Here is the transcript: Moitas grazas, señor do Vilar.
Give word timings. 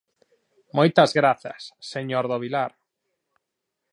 Moitas 0.77 1.11
grazas, 1.19 1.61
señor 1.93 2.25
do 2.27 2.41
Vilar. 2.43 2.71